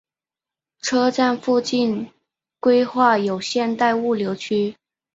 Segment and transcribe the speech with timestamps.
[0.79, 2.11] 车站附近
[2.59, 4.75] 规划有现代物流区。